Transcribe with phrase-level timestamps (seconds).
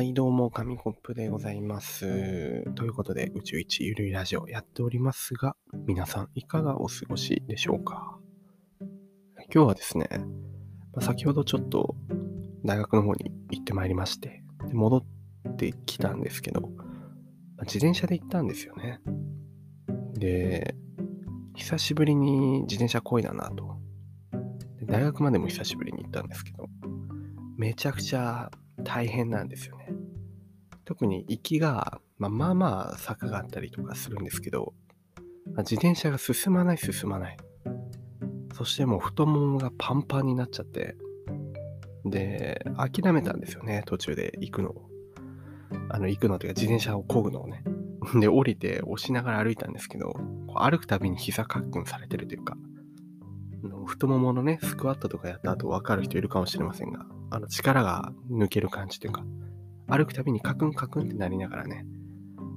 [0.00, 2.64] はい、どうも、紙コップでございます。
[2.74, 8.18] ということで、宇宙一ゆるいラジオやっておりますが、皆さんいかがお過ごしでしょうか？
[9.54, 11.96] 今日はですね、まあ先ほどちょっと
[12.64, 15.04] 大学の方に行ってまいりまして、で戻
[15.50, 16.68] ってきたんですけど、ま
[17.58, 19.00] あ自転車で行ったんですよね。
[20.14, 20.76] で、
[21.56, 23.76] 久しぶりに自転車こいだなと。
[24.78, 26.70] で大学までも久しぶりに行ったんですけど、
[27.58, 28.50] めちゃくちゃ
[28.82, 29.79] 大変なんですよね。
[30.90, 34.74] 特に行きが、まあ、まあまあ坂があったりとかするんですけど、
[35.54, 37.36] まあ自転車が進まない進まない。
[38.54, 40.96] そしてもう太ももがパンパンになっちゃって、
[42.04, 44.90] で、諦めたんですよね、途中で行くのを。
[45.90, 47.62] あの、行くのというか自転車を漕ぐのをね。
[48.18, 50.12] で、降りて押しながら歩いたんですけど、
[50.56, 52.56] 歩くたびに膝カックンされてるというか、
[53.62, 59.24] あの太もものね、スクワットとかやった後分かる人いるかもしれませんが、あの力が抜ける感じというか、
[59.90, 61.84] 歩くたびにカクンカクンってなりながらね、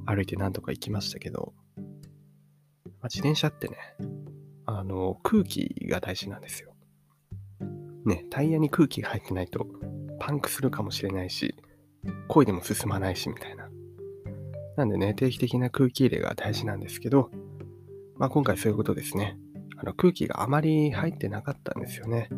[0.05, 1.81] 歩いてなんとか行きましたけど、ま
[3.03, 3.77] あ、自転車ってね、
[4.65, 6.73] あの、空気が大事なんですよ。
[8.05, 9.67] ね、タイヤに空気が入ってないと
[10.19, 11.55] パンクするかもしれないし、
[12.29, 13.69] 漕いでも進まないしみたいな。
[14.75, 17.31] なんでね、定期的な空気入れが大事なんですけど、
[18.15, 19.37] まあ今回そういうことですね。
[19.77, 22.29] あの空気があまり入ってなかったんですよね。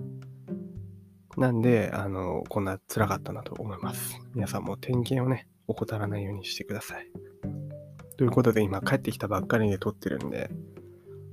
[1.38, 4.20] なんで、あの、こんな辛かったなと思います。
[4.34, 7.08] 皆さんも点検をね、怠らないようにしてください。
[8.18, 10.50] ということで、今帰ってきたばっかりで撮ってるんで、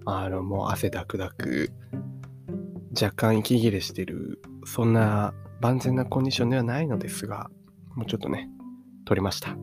[0.04, 1.70] あの、もう汗だくだく、
[3.00, 7.50] 若干息切れしてる、そんな万全なコンディションではないのですが、
[7.94, 8.48] もうちょっとね、
[9.04, 9.56] 撮りました。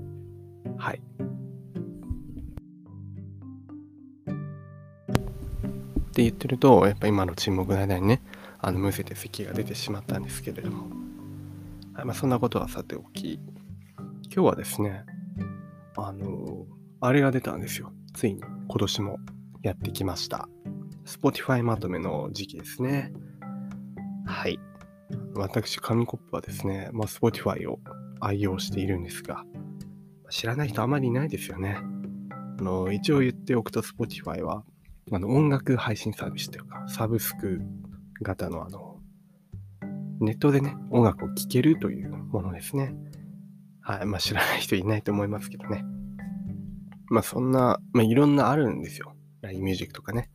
[0.77, 1.01] はい。
[5.99, 8.21] って言ってると、やっぱ今の沈黙の間にね、
[8.61, 10.89] あのむせて咳が出てしまったんですけれども、
[11.93, 13.39] はいまあ、そんなことはさておき、
[14.25, 15.05] 今日はですね、
[15.95, 16.65] あの、
[17.01, 17.93] あれが出たんですよ。
[18.13, 19.17] ついに今年も
[19.63, 20.49] やってきました。
[21.05, 23.13] Spotify まとめの時期ですね。
[24.25, 24.59] はい。
[25.33, 27.79] 私、紙コップはですね、まあ、Spotify を
[28.19, 29.43] 愛用しているんですが、
[30.29, 31.79] 知らない人あまりいないですよね。
[32.59, 34.63] あの一応言っておくと Spotify は
[35.11, 37.61] あの音楽配信サービスというか、サブスク
[38.21, 38.97] 型のあの、
[40.19, 42.93] ネットでね、音楽を聴けるというものですね。
[43.81, 44.05] はい。
[44.05, 45.83] まあ知らない人いないと思いますけどね。
[47.07, 49.15] まあそんな、まあいろんなあるんですよ。
[49.41, 50.29] LINE Music とかね。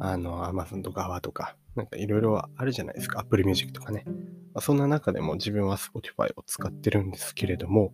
[0.00, 3.20] あの、Amazon とか a とか、なんかいろいろあるじゃないですか。
[3.20, 4.04] Apple Music とかね。
[4.06, 4.12] ま
[4.56, 7.92] あ、そんな中でも自分は Spotify を使ってるんですけれども、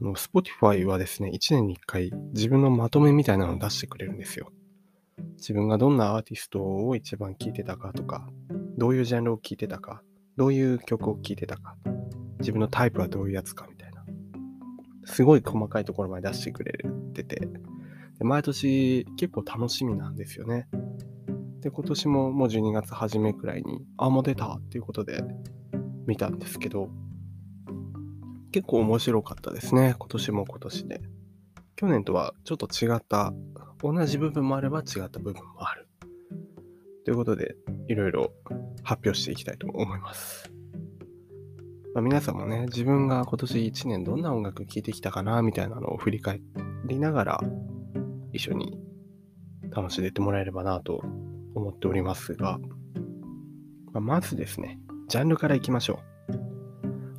[0.00, 4.52] Spotify はですね、1年に1回自分のまとめみたいなのを出してくれるんですよ。
[5.36, 8.28] 自分がどんなアーティストを一番聴いてたかとか、
[8.76, 10.02] どういうジャンルを聴いてたか、
[10.36, 11.76] どういう曲を聴いてたか、
[12.40, 14.04] 自分のタイプはどういうやつかみたいな。
[15.04, 16.72] すごい細かいところまで出してくれ
[17.14, 17.36] てて、
[18.18, 20.68] で毎年結構楽しみなんですよね。
[21.60, 25.24] で、今年ももう12月初めくらいに、あ、もう出たっていうことで
[26.06, 26.90] 見たんですけど、
[28.52, 29.94] 結構面白かったですね。
[29.98, 31.00] 今年も今年で。
[31.76, 33.32] 去年とはちょっと違った、
[33.82, 35.88] 同じ部分もあれば違った部分もある。
[37.04, 37.56] ということで、
[37.88, 38.32] いろいろ
[38.82, 40.52] 発表していきたいと思います。
[41.94, 46.40] まあ、皆さんもね、自分が今年1年どんな音楽聴いてきたかな、みたいなのを振り返
[46.86, 47.40] りながら、
[48.32, 48.78] 一緒に
[49.70, 51.02] 楽しんでいってもらえればなと
[51.54, 52.58] 思っておりますが、
[53.92, 54.78] まあ、まずですね、
[55.08, 56.34] ジャンルからいきましょう。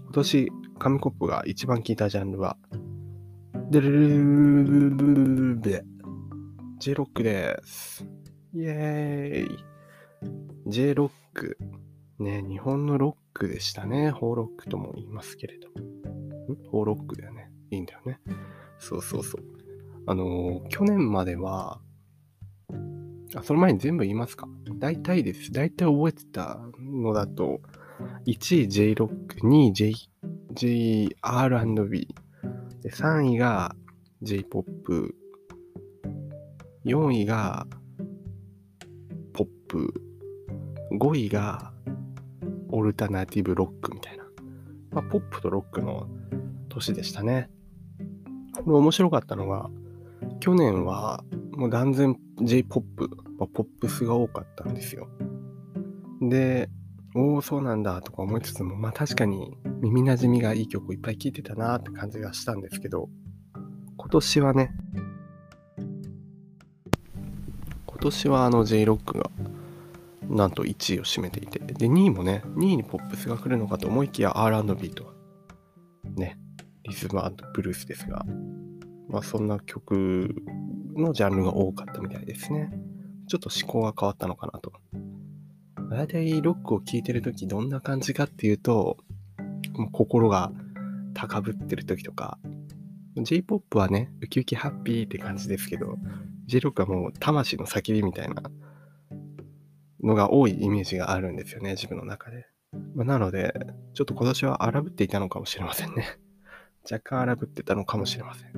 [0.04, 2.58] 今年、紙コップが一番聴いたジャンルは、
[3.72, 5.62] でるるるるるるる
[6.80, 8.06] J ロックです。
[8.54, 9.66] イエーイ。
[10.66, 11.58] J ロック。
[12.20, 14.12] ね、日本のロックでしたね。
[14.12, 15.68] ホーロックとも言いますけれど。
[15.68, 15.74] ん？
[16.72, 17.52] ホーロックだよね。
[17.70, 18.22] いいんだよね。
[18.78, 19.42] そうそうそう。
[20.08, 21.82] あのー去年までは、
[23.36, 24.48] あ、その前に全部言いますか。
[24.76, 25.52] 大体です。
[25.52, 27.60] 大体覚えてたのだと、
[28.26, 29.94] 1位 J ロック、2位 J、
[30.54, 32.08] J、R&B、
[32.86, 33.76] 3位が
[34.22, 35.16] J-POP、
[36.90, 37.68] 4位が
[39.34, 39.94] ポップ、
[40.92, 41.72] 5位が
[42.72, 44.24] オルタナティブロックみたいな。
[44.92, 46.08] まあ、ポップとロックの
[46.68, 47.50] 年でしたね。
[48.66, 49.70] これ面白かったのが、
[50.40, 55.08] 去年はもう断然 J-POP、ま、ポップスが多かったんですよ。
[56.22, 56.70] で、
[57.16, 63.10] おお、そうなんだとか思いつつも、まあ確かに耳なじみがいい曲をいっぱい聴いてたなって感じがしたんですけど、
[63.98, 64.72] 今年はね、
[68.00, 69.30] 今年はあの J ロックが
[70.30, 75.14] なんと1位を占めていて、で、2位もね、2位にポップスが来るのかと思いきや R&B と、
[76.16, 76.38] ね、
[76.84, 77.22] リズム
[77.54, 78.26] ブルースですが、
[79.10, 80.34] まあそんな曲
[80.96, 82.72] のジャンルが多かったみたいですね。
[83.28, 84.72] ちょっと思考が変わったのかなと。
[85.90, 88.96] 大体ロックを聴いてるときどんな感じかっていうと、
[89.74, 90.54] もう心が
[91.14, 92.38] 高ぶってる時とか、
[93.18, 95.98] J-POP はね、ウキウキハッピーって感じですけど、
[96.50, 98.42] J-ROCK はもう魂の叫びみたいな
[100.04, 102.48] のが多いイメージがあるんですよね、自分の中で。
[102.96, 103.54] まあ、なので、
[103.94, 106.18] ちょっと今年は荒ぶっていたのかもしれませんね。
[106.90, 108.52] 若干荒ぶってたのかもしれません。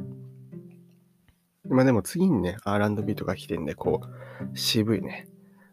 [1.70, 5.28] まあでも次にね、R&B とか来てんで、こう、渋いね、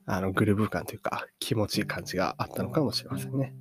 [0.07, 3.55] あの、グルーヴ感というか、気持ちいい感じがあったのかもしれませんね。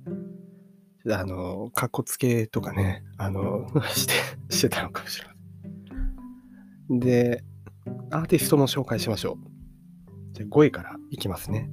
[1.10, 4.14] あの、かっこつけとかね、あの、 して、
[4.54, 5.34] してたのかもしれま
[6.88, 6.98] せん。
[7.00, 7.44] で、
[8.10, 9.36] アーティストも紹介しましょう。
[10.32, 11.70] じゃ5位からいきますね。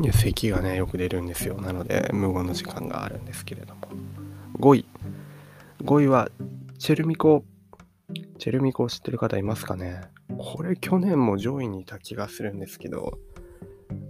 [0.00, 1.60] いや、咳がね、よく出るんですよ。
[1.60, 3.82] なので、無言の時間があるんですけれども。
[4.58, 4.86] 5位。
[5.82, 6.30] 5位は、
[6.78, 7.44] チェルミコ。
[8.38, 10.02] チェルミコを知ってる方いますかね
[10.36, 13.18] これ去年も上位にいた気がするんですけど、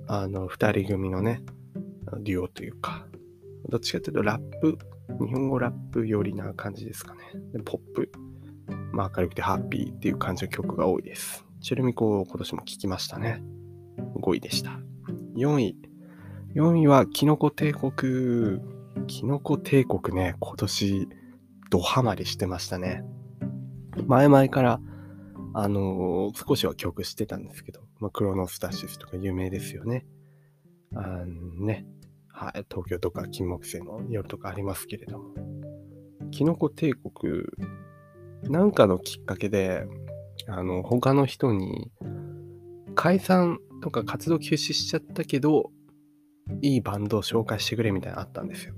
[0.07, 1.43] あの、二人組のね、
[2.21, 3.07] デュオというか、
[3.69, 4.79] どっちかというとラップ、
[5.21, 7.21] 日本語ラップ寄りな感じですかね。
[7.53, 8.11] でポップ、
[8.95, 11.45] まあ明るくてハッピーっていう感じの曲が多いです。
[11.61, 13.43] チェルミコを今年も聴きましたね。
[14.21, 14.79] 5位でした。
[15.37, 15.77] 4位。
[16.55, 18.61] 4位はキノコ帝国。
[19.09, 21.09] キノコ帝国ね、今年
[21.71, 23.05] ドハマりしてましたね。
[24.07, 24.81] 前々から、
[25.53, 30.07] あのー、少しは曲してたんですけど、まあ、クロノスタシスとか有名ですよね。
[30.95, 31.27] あの
[31.67, 31.87] ね、
[32.29, 35.35] はい、東京とか金木犀の夜とかありますけれども、
[36.31, 37.45] キノコ帝国、
[38.49, 39.87] なんかのきっかけで、
[40.47, 41.91] あの、他の人に、
[42.95, 45.71] 解散とか活動休止しちゃったけど、
[46.61, 48.75] いいバンドを紹介してくれみたいなのあったんですよ。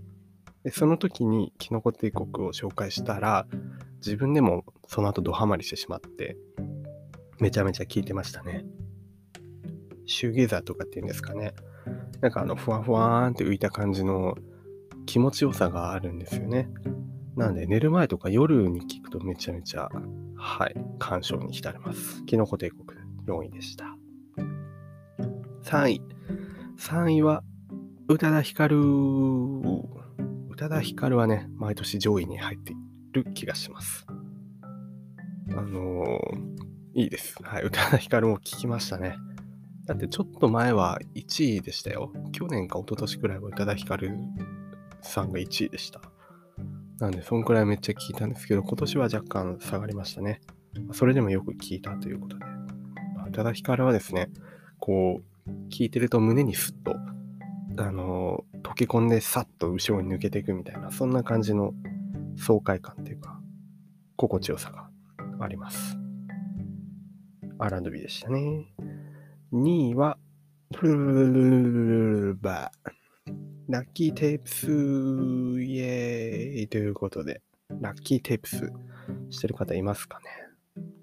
[0.62, 3.46] で、その時にキノコ帝国を紹介したら、
[3.98, 6.36] 自分でもその後ドハマりしてしまって、
[7.38, 8.64] めちゃめちゃ聴いてましたね。
[10.06, 11.54] シューゲザーとかっていうんですかね。
[12.20, 14.36] なんかあの、ふわふわーんって浮いた感じの
[15.06, 16.68] 気持ちよさがあるんですよね。
[17.36, 19.90] なんで寝る前とか夜に聞くとめちゃめちゃ、
[20.36, 22.24] はい、鑑賞に浸れます。
[22.24, 22.84] キノコ帝国
[23.26, 23.84] 4位でした。
[25.62, 26.02] 3位。
[26.78, 27.42] 3位は、
[28.08, 28.78] 宇多田ヒカル。
[28.78, 32.76] 宇多田ヒカルはね、毎年上位に入ってい
[33.12, 34.06] る気がします。
[35.50, 37.36] あのー、いいです。
[37.42, 39.18] はい、宇多田ヒカルも聞きましたね。
[39.84, 42.12] だってちょっと前は1位でしたよ。
[42.32, 44.16] 去年か一昨年くらいは宇多田ヒカル
[45.02, 46.00] さんが1位でした。
[46.98, 50.40] なんで、そんくらいめっちゃ聞いたんですけど、今年は若干下がりましたね。
[50.92, 52.44] それでもよく聞いたということで。
[53.28, 54.30] 宇多田ヒカルはですね、
[54.78, 56.96] こう、聞いてると胸にスッと、
[57.82, 61.72] あの、溶け込んでさっと後ろに抜けていくみたいな、そんな感じの
[62.36, 63.40] 爽快感っていうか、
[64.16, 64.88] 心地よさが
[65.40, 65.98] あります。
[67.58, 68.72] R&B でしたね。
[69.52, 70.18] 2位は、
[72.40, 72.72] バ
[73.68, 74.66] ラッキーテープス、
[75.60, 77.42] イエーイということで、
[77.80, 78.72] ラッキーテープス
[79.30, 80.26] してる方いますかね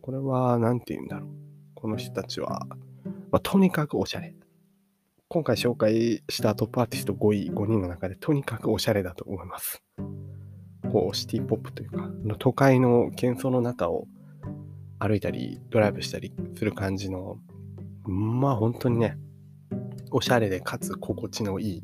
[0.01, 1.30] これは、なんて言うんだろう。
[1.75, 2.65] この人たちは、
[3.31, 4.34] まあ、とにかくおしゃれ。
[5.27, 9.84] 今回紹介したトップアーティスト5位、5人の中でとにかくおしゃれだと思います。
[10.89, 14.08] こう、シティポップというか、の都会の喧騒の中を
[15.00, 17.36] 歩いたり、ドライブしたりする感じの、
[18.05, 19.17] まあ本当にね、
[20.12, 21.84] おしゃれでかつ心地のいい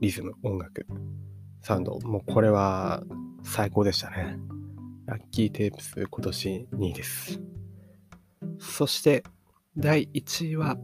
[0.00, 0.86] リズム、音楽、
[1.60, 3.02] サウンド、もうこれは
[3.42, 4.38] 最高でしたね。
[5.04, 7.38] ラッキーテープス今年2位です。
[8.58, 9.22] そして
[9.76, 10.78] 第1位は、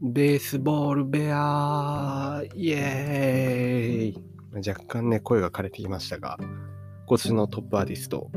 [0.00, 6.38] ベースボールベアーイエーイ若干ね、声が枯れてきましたが、
[7.06, 8.30] 今年のトップアーティスト、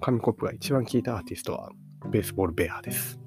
[0.00, 1.72] 紙コップが一番聴いたアーティストは、
[2.12, 3.25] ベースボールベアーです。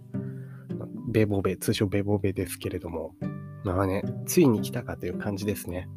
[1.09, 3.15] ベボベ、通称ベボベですけれども、
[3.63, 5.89] まあね、ついに来たかという感じですね。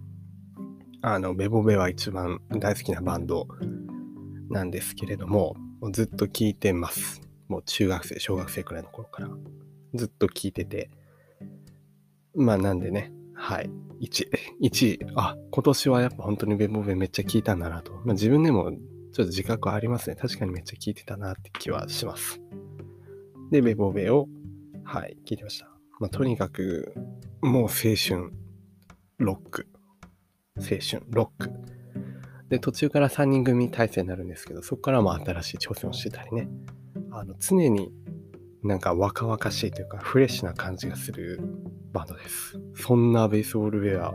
[1.03, 3.47] あの、ベボベは一番大好きなバンド
[4.49, 7.21] なんですけれども、もずっと聴いてます。
[7.49, 9.29] もう中学生、小学生くらいの頃から
[9.95, 10.91] ずっと聴いてて、
[12.35, 14.29] まあなんでね、はい、1、
[14.63, 17.93] 1位、あ、今年はやっぱ本当にベボベめっちゃ聴いたんだなと。
[18.05, 20.17] まあ、自分でもちょっと自覚はありますね。
[20.17, 22.41] 確かにめっちゃ聴いてたなって気はします。
[23.51, 24.29] で、ベボベを
[24.93, 25.71] はい、聞いてました。
[26.01, 26.93] まあ、とにかく、
[27.41, 28.31] もう青春、
[29.17, 29.67] ロック。
[30.59, 31.51] 青春、ロック。
[32.51, 36.51] で、途中から3人組体制になるんですけど、そこからも新しい挑戦をしてたりね。
[37.11, 37.91] あの、常に
[38.63, 41.41] なんか若々しいというか、フレッシュな感じがする
[41.95, 42.61] バンドです。
[42.75, 44.15] そんなベースボールウェア、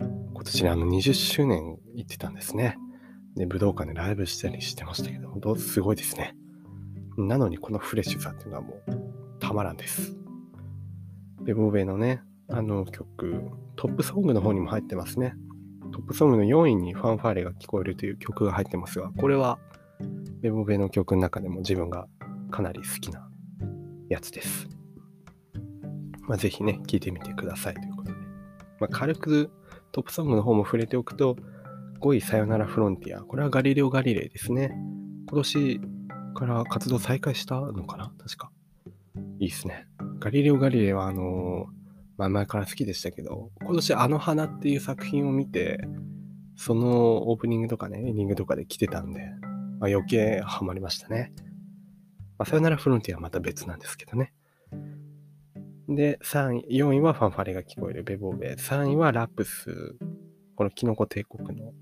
[0.00, 2.76] 今年ね、あの20周年行ってたんですね。
[3.36, 6.34] で、武道館でライブしたりしてましたけど、本当すごいですね。
[7.16, 9.07] なのにこのフレッシュさっていうのはもう
[9.48, 10.14] たまらんです。
[11.40, 15.36] ベボベのね、あの曲、トップソングの方にも入ってますね。
[15.90, 19.58] トップソングの4位にファンファーレが聞こえるという曲が入ってますが、これは
[20.42, 22.08] ベボベの曲の中でも自分が
[22.50, 23.26] かなり好きな
[24.10, 24.68] やつです。
[26.24, 28.18] まあ、ぜひね、聴いてみてくださいということで。
[28.80, 29.50] まあ、軽く
[29.92, 31.36] トップソングの方も触れておくと、
[32.02, 33.22] 5位さよならフロンティア。
[33.22, 34.76] これはガリレオ・ガリレイですね。
[35.26, 35.80] 今年
[36.34, 38.12] から活動再開したのかな？
[38.18, 38.50] 確か。
[39.38, 39.86] いいっすね。
[40.18, 41.78] ガリレオ・ガリレイはあのー
[42.18, 45.86] まあ前から好きでしたけど、今年あの花っていう作品を見て、
[46.56, 49.20] そのオープニングとかね、エンディングとかで来てたんで、
[49.78, 51.32] まあ、余計ハマりましたね。
[52.36, 54.34] まあ、さよならフロンティアはまた別なんですけどね。
[55.88, 58.54] で、3位、4位はファンファレが聞こえるベボーベ。
[58.54, 59.96] 3位はラプス。
[60.56, 61.72] このキノコ帝国の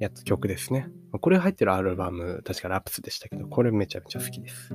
[0.00, 0.88] やつ曲ですね。
[1.20, 4.70] これ入ってるアルバム、確かラプスでしたけど、これめちゃめちゃ好きです。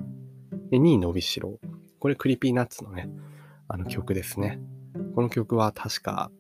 [0.69, 1.59] で、2位、のびしろ。
[2.03, 3.07] これ Creepy Nuts のね、
[3.69, 4.59] あの曲ですね。
[5.15, 6.31] この曲は確か、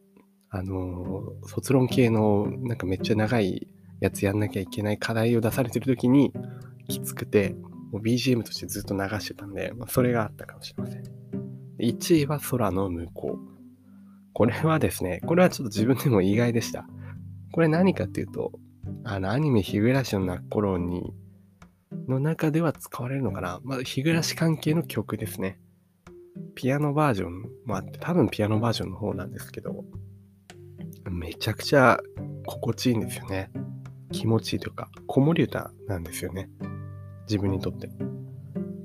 [0.49, 3.69] あのー、卒論系のなんかめっちゃ長い
[4.01, 6.33] やつやんなきゃいけない課題を出されてる時に
[6.89, 7.55] きつくて、
[7.93, 11.03] BGM としてずっと流してたんで、まあ、それがあったかもしれません。
[11.79, 14.33] 1位は空の向こう。
[14.33, 16.85] これはですね、これはちょっと自分でも意外でした。
[17.53, 18.51] これ何かっていうと、
[19.05, 21.13] あの、アニメひぐらしのなく頃に、
[22.07, 25.59] の中では使われるのかなまあ、日暮らし関係の曲ですね。
[26.55, 29.83] ピアノバージョンもあって、多分ピアノバージョンの方なんですけど、
[31.09, 31.99] めちゃくちゃ
[32.45, 33.51] 心地いいんですよね。
[34.11, 36.49] 気持ちいいというか、子守歌なんですよね。
[37.27, 37.89] 自分にとって。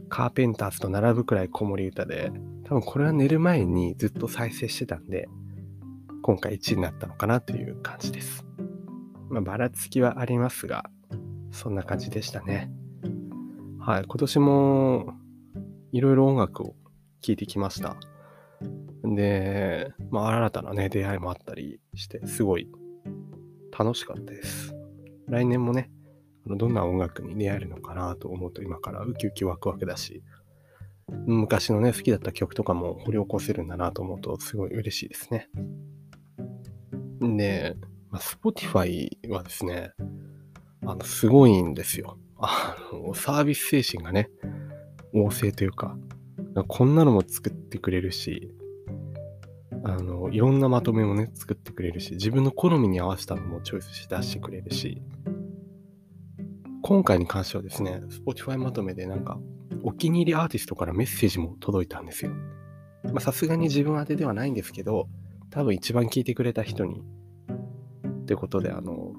[0.09, 2.33] カーペンターズと並ぶくらい子守歌で、
[2.65, 5.29] 多分これは寝る前にずっと再生してたんで、
[6.23, 8.45] 今回1位になったのかなという感じです。
[9.31, 10.91] まあ、ばらつきはありますが、
[11.51, 12.71] そんな感じでしたね。
[13.89, 15.15] はい、今年も
[15.93, 16.77] いろいろ音楽を
[17.25, 17.97] 聞いてきました。
[19.03, 22.69] で、まあ、新たなね、出会いもあったりして、すごい
[23.79, 24.75] 楽しかったです。
[25.29, 25.91] 来年もね、
[26.47, 30.23] どんな音楽に出会えるのかなと思うと今からウキウキワクワクだし、
[31.25, 35.49] 昔のね、好きだった曲とかも掘り起こせるんだなと思うとすごい嬉しいですね。
[37.23, 37.75] で、
[38.11, 39.93] まあ、Spotify はですね、
[40.85, 42.19] あの、すごいんですよ。
[42.39, 44.31] あの、サービス精神がね、
[45.15, 45.97] 旺盛というか、
[46.69, 48.53] こんなのも作ってくれるし、
[49.85, 55.03] あの、いろんなまとめもね、作ってくれるし、自分の好みに合わせたのもチョイスして出してくれるし、
[56.83, 59.39] 今回に関してはですね、Spotify まとめでなんか、
[59.83, 62.33] お気に入りアーティストからメッセージも届いたんですよ。
[63.13, 65.09] ま、さすがに自分宛てではないんですけど、
[65.51, 67.03] 多分一番聞いてくれた人に、
[68.23, 69.13] ってことで、あの、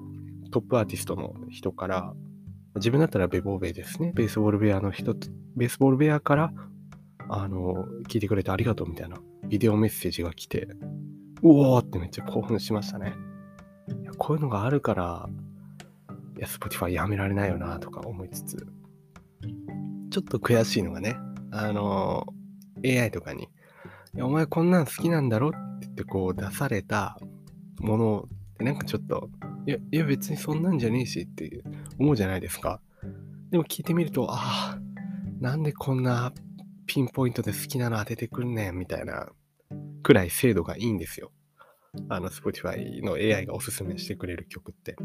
[0.50, 2.14] トップアーティストの人から、
[2.76, 4.12] 自分だったらベボーベイですね。
[4.14, 5.14] ベースボールベアの人、
[5.56, 6.52] ベースボールベアから
[7.32, 10.62] あの、聞いてくれてありがとうみたいなビデオメッセージが来て、
[11.42, 13.14] うおーってめっちゃ興奮しましたね。
[14.18, 15.28] こういうのがあるから、
[16.36, 18.66] いや、Spotify やめられないよなとか思いつつ、
[20.10, 21.18] ちょっと悔しいのがね、
[21.52, 22.26] あの、
[22.84, 27.16] AI とかに、いや、お前こんなん好きなんだろって言ってこう出された
[27.78, 28.24] もの
[28.54, 29.30] ってなんかちょっと、
[29.66, 31.62] いや、いや別にそんなんじゃねえしっていう
[32.00, 32.80] 思うじゃないですか。
[33.50, 34.78] でも聞いてみると、ああ、
[35.40, 36.32] なんでこんな
[36.86, 39.28] ピンポイントで好きなの当ててくんねんみたいな
[40.02, 41.30] くらい精度がいいんですよ。
[42.08, 44.96] あの、Spotify の AI がおすすめしてくれる曲って。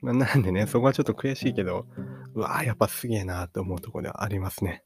[0.00, 1.86] まあ、なんでね、そこはちょっと悔しいけど、
[2.34, 4.84] うわ、やっぱすげえなーって思うとこではありますね。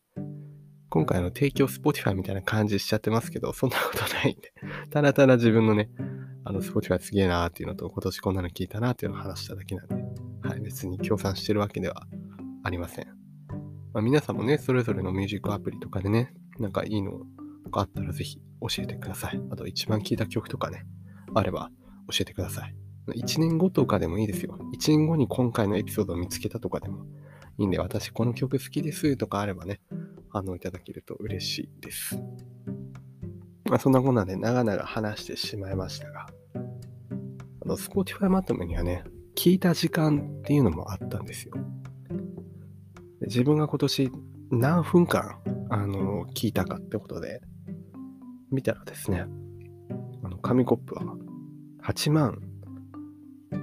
[0.88, 4.52] 今回の提供 Spotify みたいな感じしちゃってますけど、そんなことないんで、
[4.90, 5.90] ただただ自分のね、
[6.45, 9.95] あの、Spotify すげえなーっていうのと、今年こんなの聞いたなーっていうのを話しただけなんで、
[10.67, 12.09] 別に協賛してるわけでは
[12.65, 13.07] ありません。
[13.95, 17.21] まあ、皆さんもね、それぞれのミュージックアプリとかでね、なんかいいの
[17.65, 19.41] とかあったらぜひ教えてください。
[19.51, 20.85] あと一番聴いた曲とかね、
[21.35, 21.71] あれば
[22.11, 22.75] 教えてください。
[23.07, 24.59] 1年後とかでもいいですよ。
[24.77, 27.07] 1年後に今回のエピソードを見つけたとかでも
[27.59, 29.81] いいんで、私この曲好きですとかあればね、
[30.31, 32.19] 反応いただけると嬉しいです。
[33.67, 39.05] まあ、そんなこんなで長々話してしまいましたが、あの、Spotify まとめにはね、
[39.37, 41.52] 聞いた時間っていうのもあったんですよ。
[43.21, 44.11] 自分が今年
[44.50, 45.38] 何分間、
[45.71, 47.43] あの、聞いたかってことで、
[48.50, 49.26] 見たらですね、
[50.25, 51.02] あの、紙コップは
[51.85, 52.40] 8万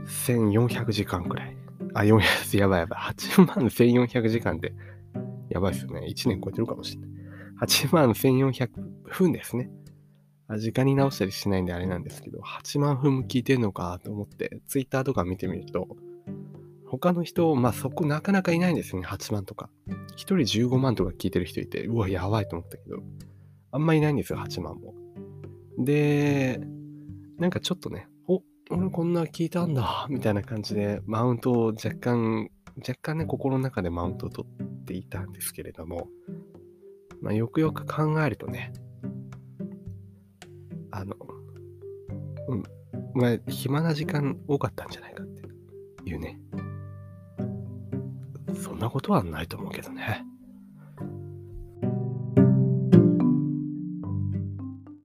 [0.06, 1.58] 1400時間くらい。
[1.96, 2.22] あ、400、
[2.58, 3.00] やばいやばい。
[3.14, 4.74] 8万1400時間って
[5.50, 6.06] やばいですよね。
[6.08, 7.10] 1年超えてるかもしれない。
[7.62, 8.70] 8万1400
[9.06, 9.72] 分ですね。
[10.58, 15.88] 時間に直したりしないんであれなんですけど、8万分も聞いてんのかと思って、ツイッターとか見てみると、
[16.88, 19.70] 他の人、まあそこなかなかいないんですよね、8万とか。
[19.88, 22.98] 1人15万とか聞いてる人いて、うわ、やばいと思ったけど、
[23.72, 24.94] あんまいないんですよ、8万も。
[25.80, 26.62] で、
[27.38, 36.10] なんかちょっとね、お俺こんな聞いたんだ、みたいな感じで、マウントを若干、若干ね、心の中でマウントを取っていたんですけれども、
[37.22, 38.72] まあ、よくよく考えるとね、
[42.48, 42.64] うん、
[43.14, 46.40] まあ、暇な時間多かったんじゃないかっていうね。
[48.62, 50.24] そんなことはないと思うけどね。